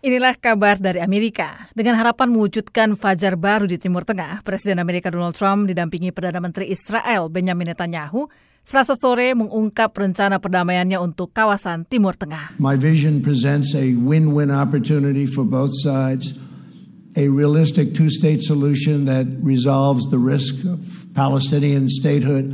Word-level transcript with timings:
Inilah 0.00 0.32
kabar 0.40 0.80
dari 0.80 0.96
Amerika. 0.96 1.68
Dengan 1.76 2.00
harapan 2.00 2.32
mewujudkan 2.32 2.96
fajar 2.96 3.36
baru 3.36 3.68
di 3.68 3.76
Timur 3.76 4.00
Tengah, 4.00 4.40
Presiden 4.40 4.80
Amerika 4.80 5.12
Donald 5.12 5.36
Trump 5.36 5.68
didampingi 5.68 6.08
Perdana 6.08 6.40
Menteri 6.40 6.72
Israel 6.72 7.28
Benjamin 7.28 7.68
Netanyahu 7.68 8.24
selasa 8.64 8.96
sore 8.96 9.36
mengungkap 9.36 9.92
rencana 9.92 10.40
perdamaiannya 10.40 10.96
untuk 10.96 11.36
kawasan 11.36 11.84
Timur 11.84 12.16
Tengah. 12.16 12.56
My 12.56 12.80
vision 12.80 13.20
presents 13.20 13.76
a 13.76 13.92
win-win 14.00 14.48
opportunity 14.48 15.28
for 15.28 15.44
both 15.44 15.76
sides, 15.84 16.32
a 17.20 17.28
realistic 17.28 17.92
two-state 17.92 18.40
solution 18.40 19.04
that 19.04 19.28
resolves 19.44 20.08
the 20.08 20.16
risk 20.16 20.64
of 20.64 21.12
Palestinian 21.12 21.92
statehood 21.92 22.48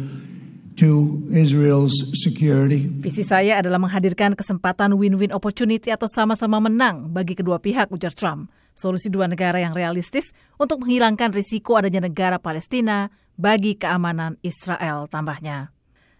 to 0.77 1.25
Israel's 1.33 1.93
security. 2.21 2.89
Visi 3.01 3.25
saya 3.25 3.61
adalah 3.61 3.81
menghadirkan 3.81 4.37
kesempatan 4.37 4.95
win-win 4.95 5.33
opportunity 5.33 5.89
atau 5.89 6.07
sama-sama 6.07 6.61
menang 6.61 7.11
bagi 7.11 7.33
kedua 7.33 7.57
pihak, 7.59 7.89
ujar 7.93 8.13
Trump. 8.13 8.53
Solusi 8.77 9.09
dua 9.09 9.25
negara 9.25 9.57
yang 9.57 9.73
realistis 9.73 10.37
untuk 10.61 10.85
menghilangkan 10.85 11.33
risiko 11.33 11.81
adanya 11.81 12.05
negara 12.05 12.37
Palestina 12.37 13.09
bagi 13.41 13.81
keamanan 13.81 14.37
Israel, 14.45 15.09
tambahnya. 15.09 15.73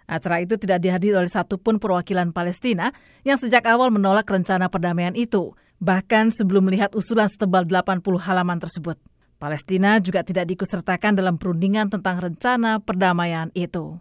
Acara 0.09 0.41
itu 0.41 0.57
tidak 0.57 0.81
dihadiri 0.81 1.19
oleh 1.19 1.29
satupun 1.29 1.77
perwakilan 1.77 2.31
Palestina 2.31 2.95
yang 3.27 3.37
sejak 3.37 3.67
awal 3.67 3.93
menolak 3.93 4.25
rencana 4.25 4.73
perdamaian 4.73 5.13
itu, 5.19 5.53
bahkan 5.83 6.33
sebelum 6.33 6.71
melihat 6.71 6.95
usulan 6.95 7.29
setebal 7.29 7.67
80 7.69 8.01
halaman 8.25 8.57
tersebut. 8.63 8.97
Palestina 9.37 10.01
juga 10.01 10.25
tidak 10.25 10.49
diikutsertakan 10.49 11.13
dalam 11.19 11.37
perundingan 11.37 11.93
tentang 11.93 12.17
rencana 12.23 12.81
perdamaian 12.81 13.53
itu. 13.53 14.01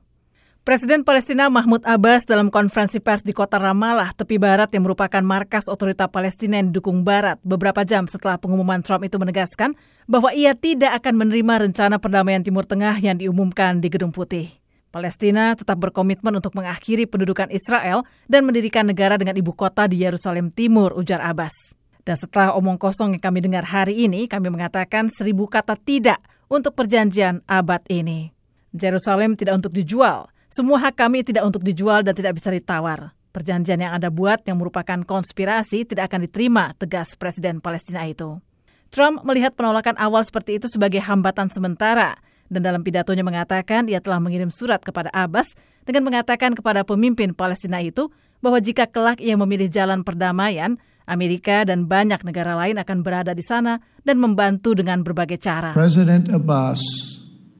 Presiden 0.65 1.05
Palestina 1.05 1.45
Mahmud 1.45 1.85
Abbas 1.85 2.25
dalam 2.25 2.49
konferensi 2.49 2.97
pers 2.97 3.21
di 3.21 3.37
kota 3.37 3.61
Ramallah, 3.61 4.17
tepi 4.17 4.41
barat 4.41 4.73
yang 4.73 4.89
merupakan 4.89 5.21
markas 5.21 5.69
otorita 5.69 6.09
Palestina 6.09 6.57
yang 6.57 6.73
didukung 6.73 7.05
barat, 7.05 7.37
beberapa 7.45 7.85
jam 7.85 8.09
setelah 8.09 8.41
pengumuman 8.41 8.81
Trump 8.81 9.05
itu 9.05 9.21
menegaskan 9.21 9.77
bahwa 10.09 10.33
ia 10.33 10.57
tidak 10.57 10.97
akan 10.97 11.21
menerima 11.21 11.69
rencana 11.69 12.01
perdamaian 12.01 12.41
Timur 12.41 12.65
Tengah 12.65 12.97
yang 12.97 13.13
diumumkan 13.21 13.77
di 13.77 13.93
Gedung 13.93 14.09
Putih. 14.09 14.57
Palestina 14.89 15.53
tetap 15.53 15.77
berkomitmen 15.77 16.33
untuk 16.33 16.57
mengakhiri 16.57 17.05
pendudukan 17.05 17.53
Israel 17.53 18.01
dan 18.25 18.41
mendirikan 18.49 18.89
negara 18.89 19.21
dengan 19.21 19.37
ibu 19.37 19.53
kota 19.53 19.85
di 19.85 20.01
Yerusalem 20.01 20.49
Timur, 20.49 20.97
ujar 20.97 21.21
Abbas. 21.21 21.77
Dan 22.01 22.17
setelah 22.17 22.57
omong 22.57 22.81
kosong 22.81 23.13
yang 23.13 23.21
kami 23.21 23.37
dengar 23.37 23.69
hari 23.69 24.09
ini, 24.09 24.25
kami 24.25 24.49
mengatakan 24.49 25.13
seribu 25.13 25.45
kata 25.45 25.77
tidak 25.77 26.25
untuk 26.49 26.73
perjanjian 26.73 27.45
abad 27.45 27.85
ini. 27.85 28.33
Yerusalem 28.73 29.37
tidak 29.39 29.61
untuk 29.61 29.71
dijual, 29.71 30.27
semua 30.55 30.79
hak 30.79 30.95
kami 30.95 31.19
tidak 31.19 31.43
untuk 31.43 31.67
dijual 31.67 31.99
dan 31.99 32.15
tidak 32.15 32.39
bisa 32.39 32.47
ditawar. 32.47 33.11
Perjanjian 33.35 33.75
yang 33.75 33.91
Anda 33.91 34.07
buat 34.07 34.47
yang 34.47 34.55
merupakan 34.55 35.03
konspirasi 35.03 35.83
tidak 35.83 36.07
akan 36.07 36.31
diterima, 36.31 36.71
tegas 36.79 37.19
Presiden 37.19 37.59
Palestina 37.59 38.07
itu. 38.07 38.39
Trump 38.87 39.27
melihat 39.27 39.51
penolakan 39.59 39.99
awal 39.99 40.23
seperti 40.23 40.55
itu 40.55 40.71
sebagai 40.71 41.03
hambatan 41.03 41.51
sementara 41.51 42.15
dan 42.47 42.63
dalam 42.63 42.87
pidatonya 42.87 43.27
mengatakan 43.27 43.91
ia 43.91 43.99
telah 43.99 44.23
mengirim 44.23 44.47
surat 44.47 44.79
kepada 44.79 45.11
Abbas 45.11 45.51
dengan 45.83 46.07
mengatakan 46.07 46.55
kepada 46.55 46.87
pemimpin 46.87 47.35
Palestina 47.35 47.83
itu 47.83 48.07
bahwa 48.39 48.63
jika 48.63 48.87
kelak 48.87 49.19
ia 49.19 49.35
memilih 49.35 49.67
jalan 49.67 50.07
perdamaian, 50.07 50.79
Amerika 51.03 51.67
dan 51.67 51.91
banyak 51.91 52.23
negara 52.23 52.55
lain 52.55 52.79
akan 52.79 53.03
berada 53.03 53.35
di 53.35 53.43
sana 53.43 53.83
dan 54.07 54.23
membantu 54.23 54.71
dengan 54.71 55.03
berbagai 55.03 55.35
cara. 55.35 55.75
President 55.75 56.31
Abbas, 56.31 56.79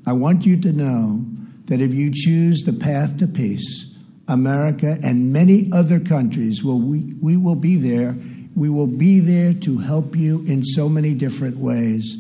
I 0.08 0.16
want 0.16 0.48
you 0.48 0.56
to 0.64 0.72
know 0.72 1.20
that 1.66 1.82
if 1.82 1.94
you 1.94 2.12
choose 2.14 2.62
the 2.62 2.74
path 2.74 3.18
to 3.18 3.28
peace, 3.28 3.94
America 4.28 4.98
and 5.04 5.32
many 5.32 5.70
other 5.72 6.00
countries 6.00 6.64
will 6.64 6.80
we, 6.80 7.14
we 7.22 7.38
will 7.38 7.56
be 7.56 7.76
there. 7.76 8.16
We 8.56 8.70
will 8.70 8.88
be 8.88 9.20
there 9.20 9.54
to 9.54 9.78
help 9.80 10.16
you 10.16 10.44
in 10.48 10.64
so 10.64 10.88
many 10.88 11.14
different 11.14 11.58
ways, 11.58 12.18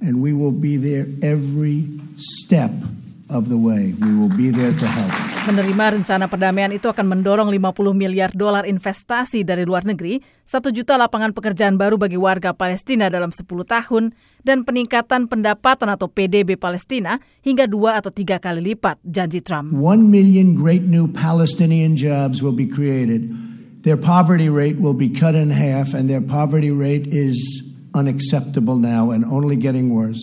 and 0.00 0.20
we 0.20 0.32
will 0.32 0.52
be 0.52 0.76
there 0.76 1.06
every 1.22 1.88
step 2.16 2.72
of 3.28 3.48
the 3.48 3.56
way. 3.56 3.92
We 4.00 4.12
will 4.16 4.32
be 4.32 4.48
there 4.48 4.72
to 4.72 4.86
help. 4.88 5.12
Menerima 5.48 5.96
rencana 5.96 6.28
perdamaian 6.28 6.72
itu 6.76 6.92
akan 6.92 7.08
mendorong 7.08 7.48
50 7.48 7.96
miliar 7.96 8.28
dolar 8.36 8.68
investasi 8.68 9.48
dari 9.48 9.64
luar 9.64 9.88
negeri, 9.88 10.20
1 10.44 10.76
juta 10.76 11.00
lapangan 11.00 11.32
pekerjaan 11.32 11.80
baru 11.80 11.96
bagi 11.96 12.20
warga 12.20 12.52
Palestina 12.52 13.08
dalam 13.08 13.32
10 13.32 13.44
tahun, 13.64 14.12
dan 14.44 14.64
peningkatan 14.64 15.24
pendapatan 15.28 15.88
atau 15.88 16.08
PDB 16.08 16.60
Palestina 16.60 17.16
hingga 17.40 17.64
dua 17.64 17.96
atau 17.96 18.12
tiga 18.12 18.36
kali 18.36 18.60
lipat, 18.72 19.00
janji 19.04 19.40
Trump. 19.40 19.72
One 19.72 20.12
million 20.12 20.52
great 20.52 20.84
new 20.84 21.08
Palestinian 21.08 21.96
jobs 21.96 22.44
will 22.44 22.56
be 22.56 22.68
created. 22.68 23.32
Their 23.88 23.96
poverty 23.96 24.52
rate 24.52 24.76
will 24.76 24.96
be 24.96 25.08
cut 25.08 25.32
in 25.32 25.48
half, 25.48 25.96
and 25.96 26.12
their 26.12 26.20
poverty 26.24 26.72
rate 26.72 27.08
is 27.08 27.40
unacceptable 27.96 28.76
now 28.76 29.08
and 29.08 29.24
only 29.24 29.56
getting 29.56 29.88
worse. 29.88 30.20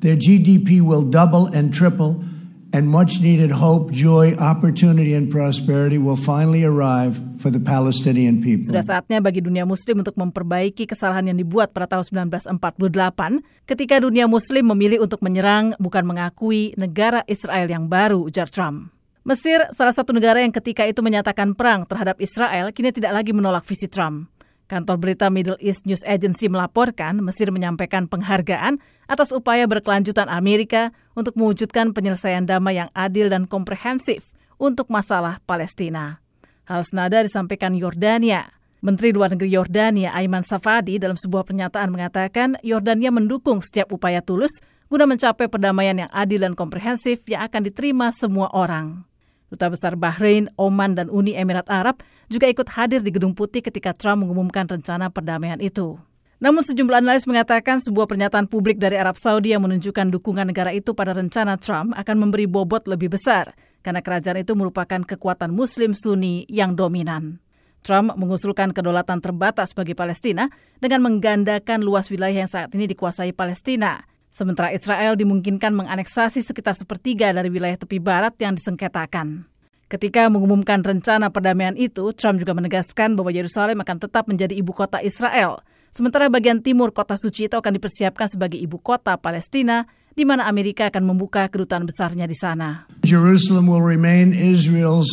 Their 0.00 0.16
GDP 0.16 0.80
will 0.80 1.04
double 1.04 1.48
and 1.52 1.72
triple 1.72 2.24
and 2.70 2.86
much 2.86 3.18
needed 3.18 3.50
hope, 3.50 3.90
joy, 3.90 4.34
opportunity, 4.38 5.14
and 5.14 5.30
prosperity 5.30 5.98
will 5.98 6.18
finally 6.18 6.62
arrive 6.62 7.18
for 7.38 7.50
the 7.50 7.58
Palestinian 7.58 8.38
people. 8.38 8.70
Sudah 8.70 8.86
saatnya 8.86 9.18
bagi 9.18 9.42
dunia 9.42 9.66
muslim 9.66 10.02
untuk 10.02 10.14
memperbaiki 10.14 10.86
kesalahan 10.86 11.34
yang 11.34 11.38
dibuat 11.38 11.74
pada 11.74 11.90
tahun 11.98 12.30
1948 12.30 13.66
ketika 13.66 13.94
dunia 13.98 14.30
muslim 14.30 14.70
memilih 14.70 15.02
untuk 15.02 15.22
menyerang 15.22 15.74
bukan 15.82 16.06
mengakui 16.06 16.74
negara 16.78 17.26
Israel 17.26 17.66
yang 17.66 17.90
baru, 17.90 18.26
ujar 18.26 18.46
Trump. 18.46 18.94
Mesir, 19.20 19.68
salah 19.76 19.92
satu 19.92 20.16
negara 20.16 20.40
yang 20.40 20.50
ketika 20.50 20.88
itu 20.88 21.04
menyatakan 21.04 21.52
perang 21.52 21.84
terhadap 21.84 22.16
Israel, 22.24 22.72
kini 22.72 22.88
tidak 22.88 23.12
lagi 23.12 23.36
menolak 23.36 23.68
visi 23.68 23.84
Trump. 23.84 24.32
Kantor 24.70 25.02
berita 25.02 25.26
Middle 25.34 25.58
East 25.58 25.82
News 25.82 26.06
Agency 26.06 26.46
melaporkan 26.46 27.18
Mesir 27.18 27.50
menyampaikan 27.50 28.06
penghargaan 28.06 28.78
atas 29.10 29.34
upaya 29.34 29.66
berkelanjutan 29.66 30.30
Amerika 30.30 30.94
untuk 31.18 31.34
mewujudkan 31.34 31.90
penyelesaian 31.90 32.46
damai 32.46 32.78
yang 32.78 32.86
adil 32.94 33.26
dan 33.26 33.50
komprehensif 33.50 34.30
untuk 34.62 34.86
masalah 34.86 35.42
Palestina. 35.42 36.22
Hal 36.70 36.86
senada 36.86 37.18
disampaikan 37.26 37.74
Yordania. 37.74 38.46
Menteri 38.78 39.10
Luar 39.10 39.34
Negeri 39.34 39.50
Yordania 39.50 40.14
Aiman 40.14 40.46
Safadi 40.46 41.02
dalam 41.02 41.18
sebuah 41.18 41.50
pernyataan 41.50 41.90
mengatakan 41.90 42.54
Yordania 42.62 43.10
mendukung 43.10 43.66
setiap 43.66 43.90
upaya 43.90 44.22
tulus 44.22 44.62
guna 44.86 45.02
mencapai 45.02 45.50
perdamaian 45.50 46.06
yang 46.06 46.10
adil 46.14 46.46
dan 46.46 46.54
komprehensif 46.54 47.26
yang 47.26 47.42
akan 47.42 47.66
diterima 47.66 48.14
semua 48.14 48.46
orang. 48.54 49.09
Duta 49.50 49.66
Besar 49.66 49.98
Bahrain, 49.98 50.46
Oman, 50.54 50.94
dan 50.94 51.10
Uni 51.10 51.34
Emirat 51.34 51.66
Arab 51.66 52.06
juga 52.30 52.46
ikut 52.46 52.70
hadir 52.70 53.02
di 53.02 53.10
Gedung 53.10 53.34
Putih 53.34 53.60
ketika 53.60 53.90
Trump 53.90 54.22
mengumumkan 54.22 54.70
rencana 54.70 55.10
perdamaian 55.10 55.58
itu. 55.58 55.98
Namun 56.40 56.64
sejumlah 56.64 57.04
analis 57.04 57.28
mengatakan 57.28 57.84
sebuah 57.84 58.08
pernyataan 58.08 58.48
publik 58.48 58.80
dari 58.80 58.96
Arab 58.96 59.20
Saudi 59.20 59.52
yang 59.52 59.60
menunjukkan 59.60 60.08
dukungan 60.08 60.48
negara 60.48 60.72
itu 60.72 60.96
pada 60.96 61.12
rencana 61.12 61.60
Trump 61.60 61.92
akan 61.92 62.16
memberi 62.16 62.48
bobot 62.48 62.88
lebih 62.88 63.12
besar 63.12 63.52
karena 63.84 64.00
kerajaan 64.00 64.40
itu 64.40 64.56
merupakan 64.56 65.04
kekuatan 65.04 65.52
Muslim 65.52 65.92
Sunni 65.92 66.48
yang 66.48 66.72
dominan. 66.72 67.44
Trump 67.84 68.16
mengusulkan 68.16 68.72
kedaulatan 68.72 69.20
terbatas 69.20 69.72
bagi 69.76 69.92
Palestina 69.92 70.48
dengan 70.80 71.04
menggandakan 71.04 71.84
luas 71.84 72.08
wilayah 72.08 72.44
yang 72.44 72.50
saat 72.50 72.72
ini 72.72 72.88
dikuasai 72.88 73.32
Palestina 73.36 74.04
Sementara 74.30 74.70
Israel 74.70 75.18
dimungkinkan 75.18 75.74
menganeksasi 75.74 76.46
sekitar 76.46 76.78
sepertiga 76.78 77.34
dari 77.34 77.50
wilayah 77.50 77.74
tepi 77.74 77.98
barat 77.98 78.38
yang 78.38 78.54
disengketakan. 78.54 79.50
Ketika 79.90 80.30
mengumumkan 80.30 80.86
rencana 80.86 81.34
perdamaian 81.34 81.74
itu, 81.74 82.14
Trump 82.14 82.38
juga 82.38 82.54
menegaskan 82.54 83.18
bahwa 83.18 83.34
Yerusalem 83.34 83.82
akan 83.82 83.98
tetap 83.98 84.30
menjadi 84.30 84.54
ibu 84.54 84.70
kota 84.70 85.02
Israel. 85.02 85.66
Sementara 85.90 86.30
bagian 86.30 86.62
timur 86.62 86.94
kota 86.94 87.18
suci 87.18 87.50
itu 87.50 87.58
akan 87.58 87.74
dipersiapkan 87.74 88.30
sebagai 88.30 88.54
ibu 88.54 88.78
kota 88.78 89.18
Palestina, 89.18 89.90
di 90.14 90.22
mana 90.22 90.46
Amerika 90.46 90.86
akan 90.86 91.10
membuka 91.10 91.50
kedutaan 91.50 91.90
besarnya 91.90 92.30
di 92.30 92.38
sana. 92.38 92.86
Jerusalem 93.02 93.66
will 93.66 93.82
remain 93.82 94.30
Israel's 94.30 95.10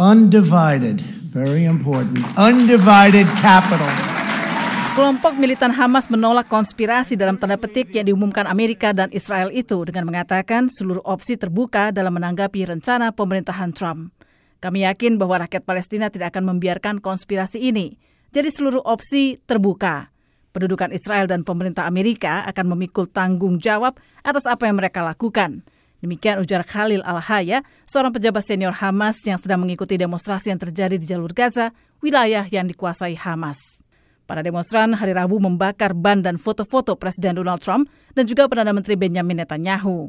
undivided, 0.00 1.04
very 1.28 1.68
important, 1.68 2.24
undivided 2.40 3.28
capital. 3.44 4.13
Kelompok 4.94 5.34
militan 5.34 5.74
Hamas 5.74 6.06
menolak 6.06 6.46
konspirasi 6.46 7.18
dalam 7.18 7.34
tanda 7.34 7.58
petik 7.58 7.90
yang 7.90 8.06
diumumkan 8.06 8.46
Amerika 8.46 8.94
dan 8.94 9.10
Israel 9.10 9.50
itu 9.50 9.82
dengan 9.82 10.06
mengatakan 10.06 10.70
seluruh 10.70 11.02
opsi 11.02 11.34
terbuka 11.34 11.90
dalam 11.90 12.14
menanggapi 12.14 12.62
rencana 12.62 13.10
pemerintahan 13.10 13.74
Trump. 13.74 14.14
Kami 14.62 14.86
yakin 14.86 15.18
bahwa 15.18 15.42
rakyat 15.42 15.66
Palestina 15.66 16.14
tidak 16.14 16.30
akan 16.30 16.54
membiarkan 16.54 17.02
konspirasi 17.02 17.58
ini. 17.58 17.98
Jadi 18.30 18.54
seluruh 18.54 18.86
opsi 18.86 19.34
terbuka. 19.34 20.14
Pendudukan 20.54 20.94
Israel 20.94 21.26
dan 21.26 21.42
pemerintah 21.42 21.90
Amerika 21.90 22.46
akan 22.46 22.78
memikul 22.78 23.10
tanggung 23.10 23.58
jawab 23.58 23.98
atas 24.22 24.46
apa 24.46 24.70
yang 24.70 24.78
mereka 24.78 25.02
lakukan. 25.02 25.66
Demikian 26.06 26.38
ujar 26.38 26.62
Khalil 26.62 27.02
Al-Haya, 27.02 27.66
seorang 27.90 28.14
pejabat 28.14 28.46
senior 28.46 28.78
Hamas 28.78 29.18
yang 29.26 29.42
sedang 29.42 29.58
mengikuti 29.58 29.98
demonstrasi 29.98 30.54
yang 30.54 30.62
terjadi 30.62 30.94
di 30.94 31.06
jalur 31.10 31.34
Gaza, 31.34 31.74
wilayah 31.98 32.46
yang 32.46 32.70
dikuasai 32.70 33.18
Hamas. 33.18 33.83
Para 34.24 34.40
demonstran 34.40 34.96
hari 34.96 35.12
Rabu 35.12 35.36
membakar 35.36 35.92
ban 35.92 36.24
dan 36.24 36.40
foto-foto 36.40 36.96
Presiden 36.96 37.36
Donald 37.36 37.60
Trump 37.60 37.92
dan 38.16 38.24
juga 38.24 38.48
Perdana 38.48 38.72
Menteri 38.72 38.96
Benjamin 38.96 39.44
Netanyahu. 39.44 40.08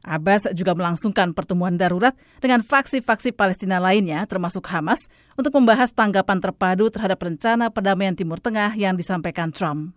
Abbas 0.00 0.48
juga 0.56 0.72
melangsungkan 0.72 1.36
pertemuan 1.36 1.76
darurat 1.76 2.16
dengan 2.40 2.64
faksi-faksi 2.64 3.36
Palestina 3.36 3.76
lainnya 3.76 4.24
termasuk 4.24 4.64
Hamas 4.72 5.04
untuk 5.36 5.52
membahas 5.60 5.92
tanggapan 5.92 6.40
terpadu 6.40 6.88
terhadap 6.88 7.20
rencana 7.20 7.68
perdamaian 7.68 8.16
Timur 8.16 8.40
Tengah 8.40 8.72
yang 8.80 8.96
disampaikan 8.96 9.52
Trump. 9.52 9.92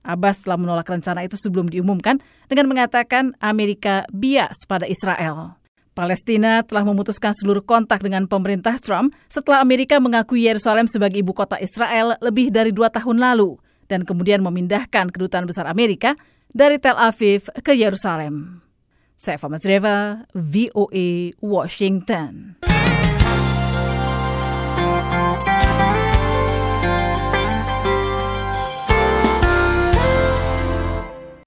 Abbas 0.00 0.48
telah 0.48 0.56
menolak 0.56 0.88
rencana 0.88 1.20
itu 1.20 1.36
sebelum 1.36 1.68
diumumkan 1.68 2.16
dengan 2.48 2.64
mengatakan 2.70 3.36
Amerika 3.44 4.08
bias 4.08 4.64
pada 4.64 4.88
Israel. 4.88 5.60
Palestina 5.96 6.60
telah 6.60 6.84
memutuskan 6.84 7.32
seluruh 7.32 7.64
kontak 7.64 8.04
dengan 8.04 8.28
pemerintah 8.28 8.76
Trump 8.76 9.16
setelah 9.32 9.64
Amerika 9.64 9.96
mengakui 9.96 10.44
Yerusalem 10.44 10.84
sebagai 10.84 11.24
ibu 11.24 11.32
kota 11.32 11.56
Israel 11.56 12.20
lebih 12.20 12.52
dari 12.52 12.68
dua 12.68 12.92
tahun 12.92 13.16
lalu 13.16 13.56
dan 13.88 14.04
kemudian 14.04 14.44
memindahkan 14.44 15.08
kedutaan 15.08 15.48
besar 15.48 15.64
Amerika 15.64 16.12
dari 16.52 16.76
Tel 16.76 17.00
Aviv 17.00 17.48
ke 17.64 17.72
Yerusalem. 17.72 18.60
Saya 19.16 19.40
Fama 19.40 19.56
Zreva, 19.56 20.28
VOA, 20.36 21.32
Washington. 21.40 22.60